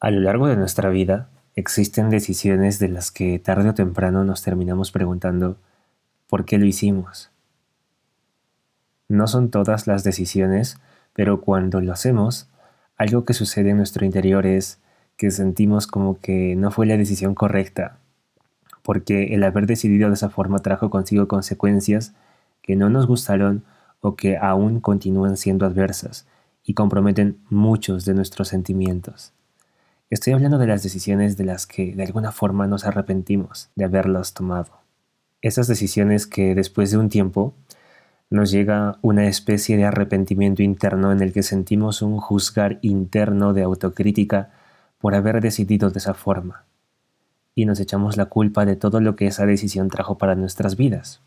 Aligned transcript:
A 0.00 0.12
lo 0.12 0.20
largo 0.20 0.46
de 0.46 0.56
nuestra 0.56 0.90
vida 0.90 1.28
existen 1.56 2.08
decisiones 2.08 2.78
de 2.78 2.88
las 2.88 3.10
que 3.10 3.40
tarde 3.40 3.70
o 3.70 3.74
temprano 3.74 4.22
nos 4.22 4.42
terminamos 4.42 4.92
preguntando 4.92 5.56
¿por 6.28 6.44
qué 6.44 6.56
lo 6.56 6.66
hicimos? 6.66 7.32
No 9.08 9.26
son 9.26 9.50
todas 9.50 9.88
las 9.88 10.04
decisiones, 10.04 10.78
pero 11.14 11.40
cuando 11.40 11.80
lo 11.80 11.92
hacemos, 11.92 12.48
algo 12.96 13.24
que 13.24 13.34
sucede 13.34 13.70
en 13.70 13.78
nuestro 13.78 14.04
interior 14.04 14.46
es 14.46 14.78
que 15.16 15.32
sentimos 15.32 15.88
como 15.88 16.20
que 16.20 16.54
no 16.54 16.70
fue 16.70 16.86
la 16.86 16.96
decisión 16.96 17.34
correcta, 17.34 17.98
porque 18.84 19.34
el 19.34 19.42
haber 19.42 19.66
decidido 19.66 20.08
de 20.08 20.14
esa 20.14 20.30
forma 20.30 20.60
trajo 20.60 20.90
consigo 20.90 21.26
consecuencias 21.26 22.14
que 22.62 22.76
no 22.76 22.88
nos 22.88 23.08
gustaron 23.08 23.64
o 24.00 24.14
que 24.14 24.36
aún 24.36 24.78
continúan 24.78 25.36
siendo 25.36 25.66
adversas 25.66 26.28
y 26.62 26.74
comprometen 26.74 27.38
muchos 27.50 28.04
de 28.04 28.14
nuestros 28.14 28.46
sentimientos. 28.46 29.32
Estoy 30.10 30.32
hablando 30.32 30.56
de 30.56 30.66
las 30.66 30.82
decisiones 30.82 31.36
de 31.36 31.44
las 31.44 31.66
que 31.66 31.94
de 31.94 32.02
alguna 32.02 32.32
forma 32.32 32.66
nos 32.66 32.86
arrepentimos 32.86 33.68
de 33.76 33.84
haberlas 33.84 34.32
tomado. 34.32 34.72
Esas 35.42 35.66
decisiones 35.68 36.26
que 36.26 36.54
después 36.54 36.90
de 36.90 36.96
un 36.96 37.10
tiempo 37.10 37.52
nos 38.30 38.50
llega 38.50 38.98
una 39.02 39.26
especie 39.26 39.76
de 39.76 39.84
arrepentimiento 39.84 40.62
interno 40.62 41.12
en 41.12 41.20
el 41.20 41.34
que 41.34 41.42
sentimos 41.42 42.00
un 42.00 42.16
juzgar 42.20 42.78
interno 42.80 43.52
de 43.52 43.64
autocrítica 43.64 44.50
por 44.96 45.14
haber 45.14 45.42
decidido 45.42 45.90
de 45.90 45.98
esa 45.98 46.14
forma. 46.14 46.64
Y 47.54 47.66
nos 47.66 47.78
echamos 47.78 48.16
la 48.16 48.26
culpa 48.26 48.64
de 48.64 48.76
todo 48.76 49.02
lo 49.02 49.14
que 49.14 49.26
esa 49.26 49.44
decisión 49.44 49.90
trajo 49.90 50.16
para 50.16 50.34
nuestras 50.34 50.76
vidas. 50.76 51.20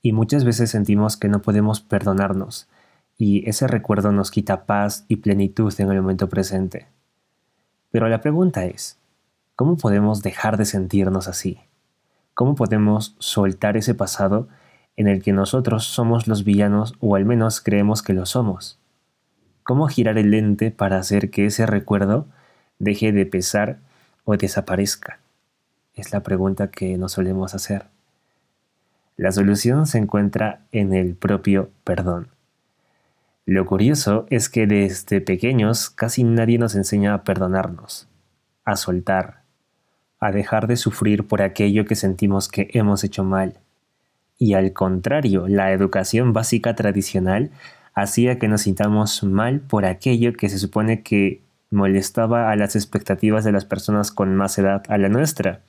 Y 0.00 0.12
muchas 0.12 0.44
veces 0.44 0.70
sentimos 0.70 1.16
que 1.16 1.28
no 1.28 1.42
podemos 1.42 1.80
perdonarnos, 1.80 2.68
y 3.16 3.48
ese 3.50 3.66
recuerdo 3.66 4.12
nos 4.12 4.30
quita 4.30 4.64
paz 4.64 5.04
y 5.08 5.16
plenitud 5.16 5.74
en 5.78 5.90
el 5.90 6.02
momento 6.02 6.28
presente. 6.28 6.86
Pero 7.90 8.08
la 8.08 8.20
pregunta 8.20 8.64
es, 8.66 8.98
¿cómo 9.56 9.76
podemos 9.76 10.22
dejar 10.22 10.56
de 10.56 10.64
sentirnos 10.64 11.28
así? 11.28 11.58
¿Cómo 12.34 12.54
podemos 12.54 13.16
soltar 13.18 13.76
ese 13.76 13.94
pasado 13.94 14.48
en 14.96 15.08
el 15.08 15.22
que 15.22 15.32
nosotros 15.32 15.84
somos 15.84 16.28
los 16.28 16.44
villanos 16.44 16.94
o 17.00 17.16
al 17.16 17.24
menos 17.24 17.60
creemos 17.60 18.02
que 18.02 18.12
lo 18.12 18.26
somos? 18.26 18.78
¿Cómo 19.62 19.88
girar 19.88 20.18
el 20.18 20.30
lente 20.30 20.70
para 20.70 20.98
hacer 20.98 21.30
que 21.30 21.46
ese 21.46 21.66
recuerdo 21.66 22.26
deje 22.78 23.12
de 23.12 23.26
pesar 23.26 23.78
o 24.24 24.36
desaparezca? 24.36 25.18
Es 25.94 26.12
la 26.12 26.22
pregunta 26.22 26.70
que 26.70 26.96
nos 26.96 27.12
solemos 27.12 27.54
hacer. 27.54 27.86
La 29.16 29.32
solución 29.32 29.86
se 29.86 29.98
encuentra 29.98 30.60
en 30.70 30.94
el 30.94 31.16
propio 31.16 31.70
perdón. 31.84 32.28
Lo 33.48 33.64
curioso 33.64 34.26
es 34.28 34.50
que 34.50 34.66
desde 34.66 35.22
pequeños 35.22 35.88
casi 35.88 36.22
nadie 36.22 36.58
nos 36.58 36.74
enseña 36.74 37.14
a 37.14 37.24
perdonarnos, 37.24 38.06
a 38.66 38.76
soltar, 38.76 39.40
a 40.20 40.32
dejar 40.32 40.66
de 40.66 40.76
sufrir 40.76 41.26
por 41.26 41.40
aquello 41.40 41.86
que 41.86 41.94
sentimos 41.94 42.50
que 42.50 42.68
hemos 42.74 43.04
hecho 43.04 43.24
mal. 43.24 43.54
Y 44.36 44.52
al 44.52 44.74
contrario, 44.74 45.48
la 45.48 45.72
educación 45.72 46.34
básica 46.34 46.74
tradicional 46.74 47.50
hacía 47.94 48.38
que 48.38 48.48
nos 48.48 48.60
sintamos 48.60 49.24
mal 49.24 49.60
por 49.60 49.86
aquello 49.86 50.34
que 50.34 50.50
se 50.50 50.58
supone 50.58 51.02
que 51.02 51.40
molestaba 51.70 52.50
a 52.50 52.56
las 52.56 52.76
expectativas 52.76 53.44
de 53.44 53.52
las 53.52 53.64
personas 53.64 54.10
con 54.10 54.36
más 54.36 54.58
edad 54.58 54.82
a 54.90 54.98
la 54.98 55.08
nuestra. 55.08 55.60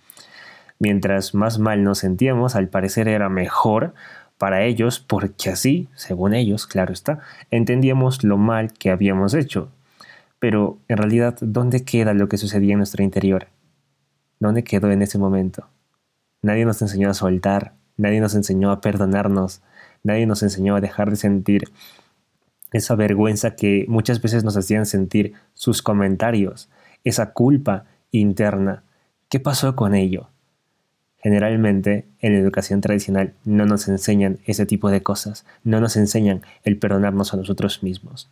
Mientras 0.79 1.33
más 1.33 1.59
mal 1.59 1.85
nos 1.85 1.99
sentíamos, 1.99 2.57
al 2.57 2.67
parecer 2.67 3.07
era 3.07 3.29
mejor 3.29 3.93
para 4.39 4.63
ellos 4.63 4.99
porque 4.99 5.51
así, 5.51 5.89
según 5.95 6.33
ellos, 6.33 6.65
claro 6.65 6.93
está, 6.93 7.19
entendíamos 7.51 8.23
lo 8.23 8.37
mal 8.37 8.73
que 8.73 8.89
habíamos 8.89 9.35
hecho. 9.35 9.69
Pero 10.39 10.79
en 10.87 10.97
realidad, 10.97 11.37
¿dónde 11.41 11.83
queda 11.83 12.13
lo 12.13 12.29
que 12.29 12.37
sucedía 12.37 12.71
en 12.71 12.79
nuestro 12.79 13.03
interior? 13.03 13.47
¿Dónde 14.39 14.63
quedó 14.63 14.89
en 14.91 15.01
ese 15.01 15.17
momento? 15.17 15.67
Nadie 16.41 16.63
nos 16.63 16.81
enseñó 16.81 17.09
a 17.09 17.13
soltar, 17.13 17.73
nadie 17.97 18.21
nos 18.21 18.33
enseñó 18.33 18.71
a 18.71 18.79
perdonarnos, 18.79 19.61
nadie 20.03 20.25
nos 20.25 20.41
enseñó 20.41 20.77
a 20.77 20.81
dejar 20.81 21.09
de 21.09 21.17
sentir 21.17 21.65
esa 22.71 22.95
vergüenza 22.95 23.57
que 23.57 23.85
muchas 23.89 24.21
veces 24.21 24.45
nos 24.45 24.55
hacían 24.55 24.85
sentir 24.85 25.33
sus 25.53 25.81
comentarios, 25.81 26.69
esa 27.03 27.33
culpa 27.33 27.83
interna. 28.11 28.83
¿Qué 29.27 29.41
pasó 29.41 29.75
con 29.75 29.95
ello? 29.95 30.29
Generalmente 31.21 32.05
en 32.19 32.33
la 32.33 32.39
educación 32.39 32.81
tradicional 32.81 33.33
no 33.43 33.65
nos 33.65 33.87
enseñan 33.87 34.39
ese 34.45 34.65
tipo 34.65 34.89
de 34.89 35.03
cosas, 35.03 35.45
no 35.63 35.81
nos 35.81 35.97
enseñan 35.97 36.41
el 36.63 36.77
perdonarnos 36.77 37.33
a 37.33 37.37
nosotros 37.37 37.83
mismos, 37.83 38.29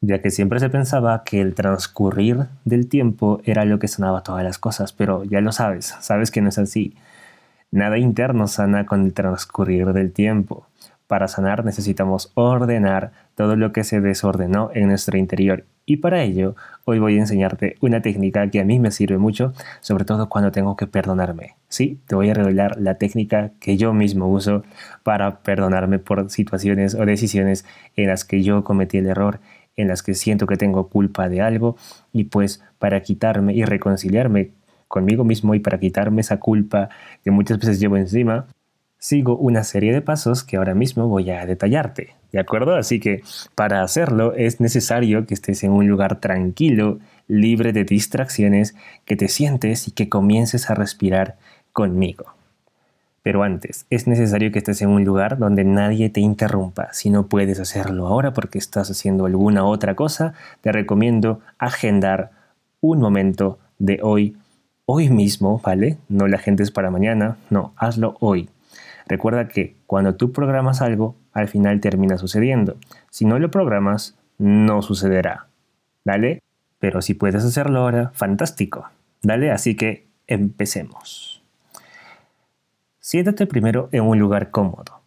ya 0.00 0.20
que 0.20 0.30
siempre 0.30 0.58
se 0.58 0.70
pensaba 0.70 1.24
que 1.24 1.40
el 1.40 1.54
transcurrir 1.54 2.46
del 2.64 2.88
tiempo 2.88 3.40
era 3.44 3.64
lo 3.64 3.78
que 3.78 3.88
sanaba 3.88 4.22
todas 4.22 4.44
las 4.44 4.58
cosas, 4.58 4.92
pero 4.92 5.24
ya 5.24 5.40
lo 5.40 5.52
sabes, 5.52 5.94
sabes 6.00 6.30
que 6.30 6.40
no 6.40 6.48
es 6.48 6.58
así. 6.58 6.96
Nada 7.70 7.98
interno 7.98 8.48
sana 8.48 8.86
con 8.86 9.04
el 9.04 9.14
transcurrir 9.14 9.92
del 9.92 10.12
tiempo. 10.12 10.66
Para 11.06 11.28
sanar 11.28 11.64
necesitamos 11.64 12.32
ordenar 12.34 13.12
todo 13.34 13.56
lo 13.56 13.72
que 13.72 13.84
se 13.84 14.00
desordenó 14.00 14.70
en 14.72 14.88
nuestro 14.88 15.18
interior 15.18 15.64
y 15.84 15.96
para 15.96 16.22
ello, 16.22 16.54
hoy 16.84 16.98
voy 17.00 17.16
a 17.16 17.20
enseñarte 17.20 17.76
una 17.80 18.00
técnica 18.02 18.48
que 18.50 18.60
a 18.60 18.64
mí 18.64 18.78
me 18.78 18.90
sirve 18.90 19.18
mucho, 19.18 19.52
sobre 19.80 20.04
todo 20.04 20.28
cuando 20.28 20.52
tengo 20.52 20.76
que 20.76 20.86
perdonarme. 20.86 21.56
Sí, 21.72 21.98
te 22.06 22.14
voy 22.14 22.28
a 22.28 22.34
revelar 22.34 22.78
la 22.78 22.98
técnica 22.98 23.52
que 23.58 23.78
yo 23.78 23.94
mismo 23.94 24.28
uso 24.28 24.62
para 25.04 25.38
perdonarme 25.38 25.98
por 25.98 26.28
situaciones 26.28 26.94
o 26.94 27.06
decisiones 27.06 27.64
en 27.96 28.08
las 28.08 28.26
que 28.26 28.42
yo 28.42 28.62
cometí 28.62 28.98
el 28.98 29.06
error, 29.06 29.40
en 29.76 29.88
las 29.88 30.02
que 30.02 30.12
siento 30.12 30.46
que 30.46 30.58
tengo 30.58 30.88
culpa 30.88 31.30
de 31.30 31.40
algo 31.40 31.76
y 32.12 32.24
pues 32.24 32.62
para 32.78 33.00
quitarme 33.00 33.54
y 33.54 33.64
reconciliarme 33.64 34.50
conmigo 34.86 35.24
mismo 35.24 35.54
y 35.54 35.60
para 35.60 35.80
quitarme 35.80 36.20
esa 36.20 36.38
culpa 36.38 36.90
que 37.24 37.30
muchas 37.30 37.58
veces 37.58 37.80
llevo 37.80 37.96
encima, 37.96 38.48
sigo 38.98 39.38
una 39.38 39.64
serie 39.64 39.94
de 39.94 40.02
pasos 40.02 40.44
que 40.44 40.58
ahora 40.58 40.74
mismo 40.74 41.08
voy 41.08 41.30
a 41.30 41.46
detallarte, 41.46 42.14
¿de 42.32 42.38
acuerdo? 42.38 42.76
Así 42.76 43.00
que 43.00 43.22
para 43.54 43.82
hacerlo 43.82 44.34
es 44.34 44.60
necesario 44.60 45.24
que 45.24 45.32
estés 45.32 45.64
en 45.64 45.72
un 45.72 45.88
lugar 45.88 46.20
tranquilo, 46.20 47.00
libre 47.28 47.72
de 47.72 47.84
distracciones, 47.84 48.76
que 49.06 49.16
te 49.16 49.28
sientes 49.28 49.88
y 49.88 49.90
que 49.90 50.10
comiences 50.10 50.68
a 50.68 50.74
respirar 50.74 51.38
conmigo. 51.72 52.26
Pero 53.22 53.44
antes, 53.44 53.86
es 53.88 54.08
necesario 54.08 54.50
que 54.50 54.58
estés 54.58 54.82
en 54.82 54.88
un 54.88 55.04
lugar 55.04 55.38
donde 55.38 55.64
nadie 55.64 56.10
te 56.10 56.20
interrumpa. 56.20 56.92
Si 56.92 57.08
no 57.08 57.28
puedes 57.28 57.60
hacerlo 57.60 58.08
ahora 58.08 58.32
porque 58.32 58.58
estás 58.58 58.90
haciendo 58.90 59.26
alguna 59.26 59.64
otra 59.64 59.94
cosa, 59.94 60.34
te 60.60 60.72
recomiendo 60.72 61.40
agendar 61.58 62.32
un 62.80 62.98
momento 62.98 63.58
de 63.78 64.00
hoy, 64.02 64.36
hoy 64.86 65.08
mismo, 65.08 65.60
¿vale? 65.64 65.98
No 66.08 66.26
la 66.26 66.38
gente 66.38 66.64
es 66.64 66.72
para 66.72 66.90
mañana, 66.90 67.36
no, 67.48 67.72
hazlo 67.76 68.16
hoy. 68.18 68.48
Recuerda 69.06 69.46
que 69.46 69.76
cuando 69.86 70.16
tú 70.16 70.32
programas 70.32 70.82
algo, 70.82 71.14
al 71.32 71.48
final 71.48 71.80
termina 71.80 72.18
sucediendo. 72.18 72.76
Si 73.10 73.24
no 73.24 73.38
lo 73.38 73.50
programas, 73.50 74.16
no 74.38 74.82
sucederá. 74.82 75.46
¿Dale? 76.04 76.42
Pero 76.80 77.00
si 77.02 77.14
puedes 77.14 77.44
hacerlo 77.44 77.80
ahora, 77.80 78.10
fantástico. 78.14 78.88
¿Dale? 79.22 79.52
Así 79.52 79.76
que 79.76 80.06
empecemos. 80.26 81.31
Siéntate 83.04 83.48
primero 83.48 83.88
en 83.90 84.04
un 84.04 84.16
lugar 84.20 84.52
cómodo. 84.52 85.00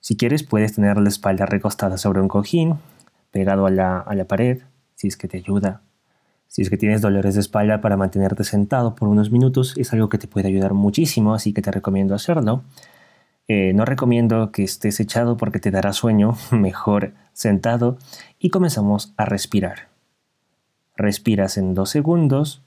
Si 0.00 0.16
quieres, 0.16 0.42
puedes 0.42 0.74
tener 0.74 0.96
la 0.98 1.08
espalda 1.08 1.46
recostada 1.46 1.98
sobre 1.98 2.20
un 2.20 2.26
cojín, 2.26 2.80
pegado 3.30 3.64
a 3.64 3.70
la, 3.70 4.00
a 4.00 4.12
la 4.16 4.24
pared, 4.24 4.62
si 4.96 5.06
es 5.06 5.16
que 5.16 5.28
te 5.28 5.36
ayuda. 5.36 5.82
Si 6.48 6.62
es 6.62 6.68
que 6.68 6.76
tienes 6.76 7.02
dolores 7.02 7.36
de 7.36 7.42
espalda 7.42 7.80
para 7.80 7.96
mantenerte 7.96 8.42
sentado 8.42 8.96
por 8.96 9.06
unos 9.06 9.30
minutos, 9.30 9.74
es 9.76 9.92
algo 9.92 10.08
que 10.08 10.18
te 10.18 10.26
puede 10.26 10.48
ayudar 10.48 10.74
muchísimo, 10.74 11.32
así 11.32 11.52
que 11.52 11.62
te 11.62 11.70
recomiendo 11.70 12.12
hacerlo. 12.12 12.64
Eh, 13.46 13.72
no 13.72 13.84
recomiendo 13.84 14.50
que 14.50 14.64
estés 14.64 14.98
echado 14.98 15.36
porque 15.36 15.60
te 15.60 15.70
dará 15.70 15.92
sueño, 15.92 16.36
mejor 16.50 17.12
sentado 17.32 17.98
y 18.40 18.50
comenzamos 18.50 19.14
a 19.16 19.26
respirar. 19.26 19.90
Respiras 20.96 21.56
en 21.56 21.72
dos 21.74 21.88
segundos 21.88 22.62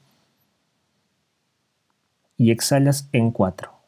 y 2.38 2.52
exhalas 2.52 3.10
en 3.12 3.32
cuatro. 3.32 3.79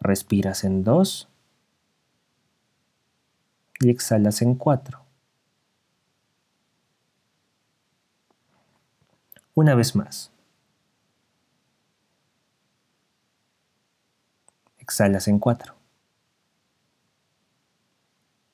Respiras 0.00 0.64
en 0.64 0.82
dos 0.82 1.28
y 3.80 3.90
exhalas 3.90 4.42
en 4.42 4.54
cuatro. 4.54 5.00
Una 9.54 9.74
vez 9.74 9.94
más. 9.94 10.32
exhalas 14.90 15.28
en 15.28 15.38
cuatro. 15.38 15.74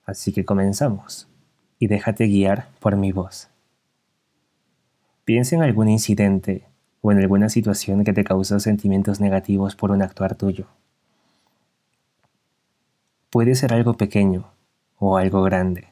Así 0.05 0.33
que 0.33 0.45
comenzamos 0.45 1.29
y 1.79 1.87
déjate 1.87 2.27
guiar 2.27 2.69
por 2.79 2.97
mi 2.97 3.11
voz. 3.11 3.49
Piensa 5.25 5.57
en 5.57 5.63
algún 5.63 5.89
incidente 5.89 6.67
o 7.01 7.11
en 7.11 7.19
alguna 7.19 7.49
situación 7.49 8.05
que 8.05 8.13
te 8.13 8.23
causó 8.23 8.61
sentimientos 8.61 9.19
negativos 9.19 9.75
por 9.75 9.91
un 9.91 10.03
actuar 10.03 10.35
tuyo. 10.35 10.67
Puede 13.37 13.55
ser 13.55 13.75
algo 13.75 13.99
pequeño 13.99 14.51
o 14.97 15.19
algo 15.19 15.43
grande. 15.43 15.89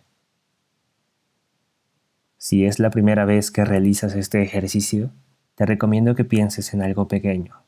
Si 2.39 2.65
es 2.65 2.79
la 2.79 2.89
primera 2.89 3.27
vez 3.27 3.51
que 3.51 3.67
realizas 3.67 4.15
este 4.15 4.41
ejercicio, 4.41 5.11
te 5.55 5.67
recomiendo 5.67 6.15
que 6.15 6.25
pienses 6.25 6.73
en 6.73 6.81
algo 6.81 7.07
pequeño. 7.07 7.63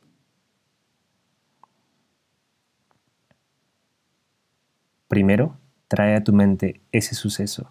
Primero, 5.09 5.59
trae 5.89 6.17
a 6.17 6.25
tu 6.25 6.33
mente 6.33 6.81
ese 6.91 7.15
suceso 7.15 7.71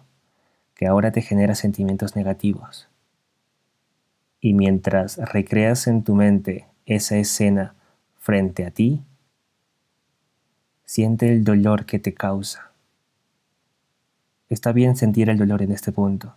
que 0.76 0.86
ahora 0.86 1.10
te 1.10 1.22
genera 1.22 1.56
sentimientos 1.56 2.14
negativos. 2.14 2.88
Y 4.40 4.54
mientras 4.54 5.16
recreas 5.16 5.88
en 5.88 6.04
tu 6.04 6.14
mente 6.14 6.68
esa 6.84 7.16
escena 7.16 7.74
frente 8.20 8.64
a 8.64 8.70
ti, 8.70 9.02
siente 10.86 11.30
el 11.30 11.44
dolor 11.44 11.84
que 11.84 11.98
te 11.98 12.14
causa. 12.14 12.70
Está 14.48 14.72
bien 14.72 14.96
sentir 14.96 15.28
el 15.28 15.36
dolor 15.36 15.60
en 15.60 15.72
este 15.72 15.92
punto. 15.92 16.34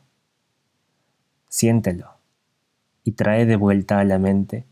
Siéntelo 1.48 2.16
y 3.04 3.14
trae 3.14 3.46
de 3.46 3.56
vuelta 3.56 4.00
a 4.00 4.04
la 4.04 4.18
mente 4.18 4.66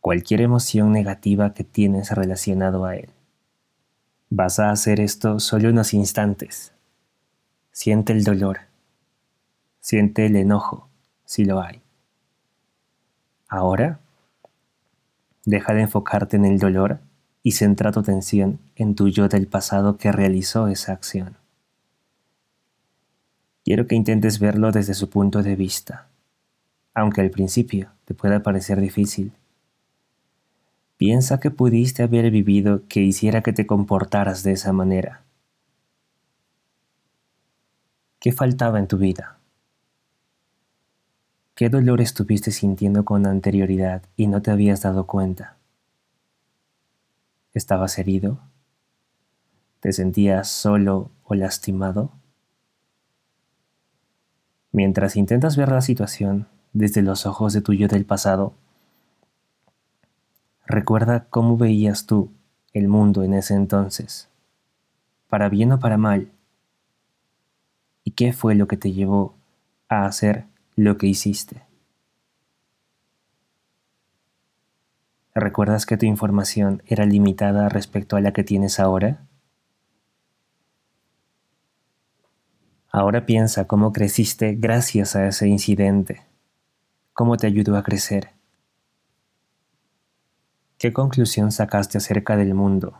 cualquier 0.00 0.42
emoción 0.42 0.92
negativa 0.92 1.54
que 1.54 1.64
tienes 1.64 2.10
relacionado 2.10 2.84
a 2.84 2.96
él. 2.96 3.08
Vas 4.30 4.58
a 4.58 4.70
hacer 4.70 5.00
esto 5.00 5.38
solo 5.38 5.70
unos 5.70 5.94
instantes. 5.94 6.72
Siente 7.70 8.12
el 8.12 8.24
dolor. 8.24 8.58
Siente 9.80 10.26
el 10.26 10.36
enojo, 10.36 10.88
si 11.24 11.44
lo 11.44 11.60
hay. 11.60 11.80
Ahora, 13.48 14.00
deja 15.44 15.72
de 15.72 15.82
enfocarte 15.82 16.36
en 16.36 16.46
el 16.46 16.58
dolor 16.58 16.98
y 17.46 17.52
centra 17.52 17.92
tu 17.92 18.00
atención 18.00 18.58
en 18.74 18.94
tu 18.94 19.08
yo 19.08 19.28
del 19.28 19.46
pasado 19.46 19.98
que 19.98 20.10
realizó 20.10 20.66
esa 20.66 20.92
acción. 20.92 21.36
Quiero 23.64 23.86
que 23.86 23.94
intentes 23.94 24.38
verlo 24.38 24.72
desde 24.72 24.94
su 24.94 25.10
punto 25.10 25.42
de 25.42 25.54
vista, 25.54 26.08
aunque 26.94 27.20
al 27.20 27.30
principio 27.30 27.90
te 28.06 28.14
pueda 28.14 28.42
parecer 28.42 28.80
difícil. 28.80 29.32
Piensa 30.96 31.38
que 31.38 31.50
pudiste 31.50 32.02
haber 32.02 32.30
vivido 32.30 32.82
que 32.88 33.00
hiciera 33.00 33.42
que 33.42 33.52
te 33.52 33.66
comportaras 33.66 34.42
de 34.42 34.52
esa 34.52 34.72
manera. 34.72 35.22
¿Qué 38.20 38.32
faltaba 38.32 38.78
en 38.78 38.86
tu 38.86 38.96
vida? 38.96 39.38
¿Qué 41.54 41.68
dolor 41.68 42.00
estuviste 42.00 42.52
sintiendo 42.52 43.04
con 43.04 43.26
anterioridad 43.26 44.02
y 44.16 44.28
no 44.28 44.40
te 44.40 44.50
habías 44.50 44.80
dado 44.80 45.06
cuenta? 45.06 45.56
¿Estabas 47.54 47.98
herido? 47.98 48.40
¿Te 49.80 49.92
sentías 49.92 50.48
solo 50.48 51.10
o 51.24 51.34
lastimado? 51.34 52.12
Mientras 54.72 55.16
intentas 55.16 55.56
ver 55.56 55.70
la 55.70 55.80
situación 55.80 56.48
desde 56.72 57.00
los 57.00 57.24
ojos 57.24 57.52
de 57.52 57.62
tu 57.62 57.72
yo 57.72 57.88
del 57.88 58.04
pasado, 58.04 58.54
Recuerda 60.66 61.26
cómo 61.28 61.58
veías 61.58 62.06
tú 62.06 62.30
el 62.72 62.88
mundo 62.88 63.22
en 63.22 63.34
ese 63.34 63.54
entonces, 63.54 64.30
para 65.28 65.50
bien 65.50 65.72
o 65.72 65.78
para 65.78 65.98
mal, 65.98 66.32
y 68.02 68.12
qué 68.12 68.32
fue 68.32 68.54
lo 68.54 68.66
que 68.66 68.78
te 68.78 68.92
llevó 68.92 69.34
a 69.88 70.06
hacer 70.06 70.46
lo 70.74 70.96
que 70.96 71.06
hiciste. 71.06 71.62
¿Recuerdas 75.36 75.84
que 75.84 75.96
tu 75.96 76.06
información 76.06 76.84
era 76.86 77.06
limitada 77.06 77.68
respecto 77.68 78.14
a 78.14 78.20
la 78.20 78.32
que 78.32 78.44
tienes 78.44 78.78
ahora? 78.78 79.26
Ahora 82.92 83.26
piensa 83.26 83.66
cómo 83.66 83.92
creciste 83.92 84.54
gracias 84.54 85.16
a 85.16 85.26
ese 85.26 85.48
incidente, 85.48 86.22
cómo 87.12 87.36
te 87.36 87.48
ayudó 87.48 87.76
a 87.76 87.82
crecer. 87.82 88.30
¿Qué 90.78 90.92
conclusión 90.92 91.50
sacaste 91.50 91.98
acerca 91.98 92.36
del 92.36 92.54
mundo? 92.54 92.96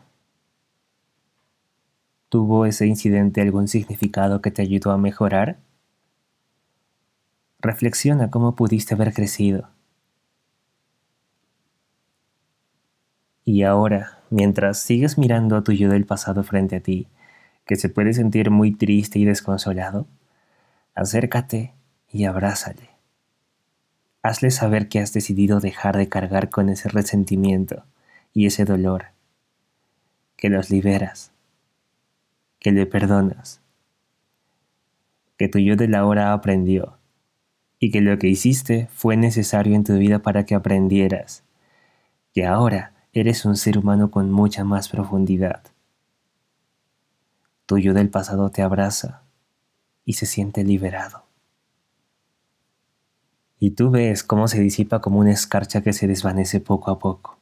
¿Tuvo 2.28 2.66
ese 2.66 2.88
incidente 2.88 3.42
algún 3.42 3.69
significado 3.69 4.42
que 4.42 4.50
te 4.50 4.62
ayudó 4.62 4.90
a 4.90 4.98
mejorar? 4.98 5.58
Reflexiona 7.60 8.32
cómo 8.32 8.56
pudiste 8.56 8.94
haber 8.94 9.14
crecido. 9.14 9.73
Y 13.44 13.62
ahora, 13.62 14.23
mientras 14.31 14.79
sigues 14.79 15.19
mirando 15.19 15.56
a 15.56 15.62
tu 15.62 15.73
yo 15.73 15.91
del 15.91 16.06
pasado 16.06 16.43
frente 16.43 16.76
a 16.76 16.81
ti, 16.81 17.08
que 17.67 17.76
se 17.76 17.88
puede 17.88 18.14
sentir 18.14 18.50
muy 18.50 18.75
triste 18.75 19.19
y 19.19 19.25
desconsolado, 19.25 20.06
acércate 20.94 21.75
y 22.11 22.25
abrázale. 22.25 22.91
Hazle 24.23 24.50
saber 24.50 24.88
que 24.88 25.00
has 25.00 25.12
decidido 25.12 25.61
dejar 25.61 25.96
de 25.96 26.08
cargar 26.08 26.49
con 26.49 26.70
ese 26.70 26.88
resentimiento 26.88 27.85
y 28.32 28.46
ese 28.46 28.64
dolor, 28.64 29.06
que 30.37 30.49
los 30.49 30.70
liberas, 30.70 31.31
que 32.58 32.73
le 32.73 32.87
perdonas, 32.87 33.61
que 35.37 35.49
tu 35.49 35.58
yo 35.58 35.76
de 35.76 35.88
la 35.88 36.06
hora 36.06 36.32
aprendió 36.32 36.96
y 37.79 37.91
que 37.91 38.00
lo 38.00 38.19
que 38.19 38.29
hiciste 38.29 38.88
fue 38.94 39.19
necesario 39.19 39.75
en 39.75 39.85
tu 39.85 39.99
vida 39.99 40.20
para 40.20 40.46
que 40.46 40.55
aprendieras, 40.55 41.44
que 42.32 42.46
ahora 42.46 42.94
eres 43.14 43.44
un 43.44 43.56
ser 43.56 43.78
humano 43.78 44.11
con 44.11 44.31
mucha 44.31 44.64
más 44.64 44.88
profundidad. 44.88 45.62
Tu 47.66 47.78
yo 47.78 47.94
del 47.94 48.11
pasado 48.11 48.50
te 48.50 48.61
abraza 48.61 49.22
y 50.05 50.12
se 50.12 50.26
siente 50.26 50.64
liberado 50.64 51.25
y 53.64 53.70
tú 53.70 53.90
ves 53.90 54.22
cómo 54.22 54.46
se 54.46 54.61
disipa 54.61 55.00
como 55.00 55.20
una 55.20 55.32
escarcha 55.32 55.81
que 55.81 55.94
se 55.94 56.06
desvanece 56.06 56.61
poco 56.61 56.90
a 56.90 56.99
poco. 56.99 57.38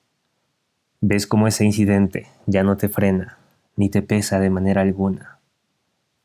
Ves 1.01 1.27
cómo 1.27 1.49
ese 1.49 1.65
incidente 1.65 2.29
ya 2.47 2.63
no 2.63 2.77
te 2.77 2.89
frena, 2.89 3.39
ni 3.75 3.89
te 3.89 4.03
pesa 4.03 4.39
de 4.39 4.49
manera 4.49 4.83
alguna. 4.83 5.41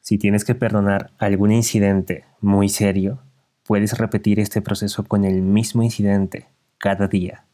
Si 0.01 0.19
tienes 0.19 0.45
que 0.45 0.53
perdonar 0.53 1.09
algún 1.17 1.51
incidente 1.51 2.25
muy 2.41 2.69
serio, 2.69 3.23
puedes 3.65 3.97
repetir 3.97 4.39
este 4.39 4.61
proceso 4.61 5.03
con 5.03 5.25
el 5.25 5.41
mismo 5.41 5.81
incidente 5.81 6.45
cada 6.77 7.07
día. 7.07 7.46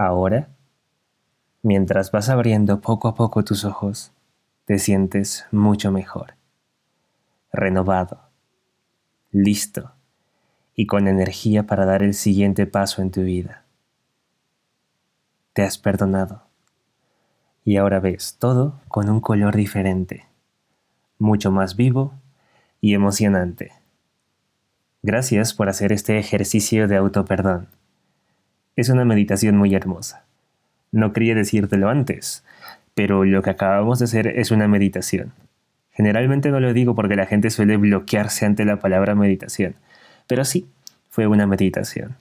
Ahora, 0.00 0.48
mientras 1.60 2.12
vas 2.12 2.28
abriendo 2.28 2.80
poco 2.80 3.08
a 3.08 3.16
poco 3.16 3.42
tus 3.42 3.64
ojos, 3.64 4.12
te 4.64 4.78
sientes 4.78 5.44
mucho 5.50 5.90
mejor, 5.90 6.34
renovado, 7.52 8.20
listo 9.32 9.90
y 10.76 10.86
con 10.86 11.08
energía 11.08 11.64
para 11.64 11.84
dar 11.84 12.04
el 12.04 12.14
siguiente 12.14 12.64
paso 12.68 13.02
en 13.02 13.10
tu 13.10 13.22
vida. 13.22 13.64
Te 15.52 15.62
has 15.62 15.78
perdonado 15.78 16.42
y 17.64 17.76
ahora 17.76 17.98
ves 17.98 18.36
todo 18.38 18.80
con 18.86 19.10
un 19.10 19.20
color 19.20 19.56
diferente, 19.56 20.26
mucho 21.18 21.50
más 21.50 21.74
vivo 21.74 22.12
y 22.80 22.94
emocionante. 22.94 23.72
Gracias 25.02 25.54
por 25.54 25.68
hacer 25.68 25.92
este 25.92 26.20
ejercicio 26.20 26.86
de 26.86 26.96
autoperdón. 26.96 27.77
Es 28.78 28.90
una 28.90 29.04
meditación 29.04 29.56
muy 29.56 29.74
hermosa. 29.74 30.22
No 30.92 31.12
quería 31.12 31.34
decírtelo 31.34 31.88
antes, 31.88 32.44
pero 32.94 33.24
lo 33.24 33.42
que 33.42 33.50
acabamos 33.50 33.98
de 33.98 34.04
hacer 34.04 34.28
es 34.28 34.52
una 34.52 34.68
meditación. 34.68 35.32
Generalmente 35.90 36.52
no 36.52 36.60
lo 36.60 36.72
digo 36.72 36.94
porque 36.94 37.16
la 37.16 37.26
gente 37.26 37.50
suele 37.50 37.76
bloquearse 37.76 38.46
ante 38.46 38.64
la 38.64 38.78
palabra 38.78 39.16
meditación, 39.16 39.74
pero 40.28 40.44
sí, 40.44 40.68
fue 41.08 41.26
una 41.26 41.44
meditación. 41.44 42.18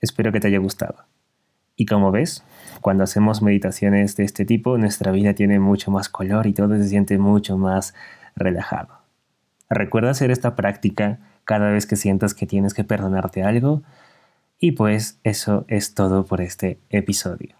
Espero 0.00 0.32
que 0.32 0.40
te 0.40 0.48
haya 0.48 0.56
gustado. 0.60 1.04
Y 1.76 1.84
como 1.84 2.10
ves, 2.10 2.42
cuando 2.80 3.04
hacemos 3.04 3.42
meditaciones 3.42 4.16
de 4.16 4.24
este 4.24 4.46
tipo, 4.46 4.78
nuestra 4.78 5.12
vida 5.12 5.34
tiene 5.34 5.58
mucho 5.60 5.90
más 5.90 6.08
color 6.08 6.46
y 6.46 6.54
todo 6.54 6.74
se 6.78 6.88
siente 6.88 7.18
mucho 7.18 7.58
más 7.58 7.92
relajado. 8.34 9.02
Recuerda 9.68 10.12
hacer 10.12 10.30
esta 10.30 10.56
práctica 10.56 11.18
cada 11.44 11.68
vez 11.68 11.84
que 11.84 11.96
sientas 11.96 12.32
que 12.32 12.46
tienes 12.46 12.72
que 12.72 12.82
perdonarte 12.82 13.42
algo. 13.42 13.82
Y 14.64 14.72
pues 14.72 15.18
eso 15.24 15.64
es 15.66 15.92
todo 15.92 16.24
por 16.24 16.40
este 16.40 16.78
episodio. 16.88 17.56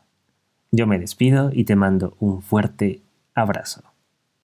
Yo 0.70 0.86
me 0.86 1.00
despido 1.00 1.50
y 1.52 1.64
te 1.64 1.74
mando 1.74 2.16
un 2.20 2.42
fuerte 2.42 3.02
abrazo. 3.34 3.91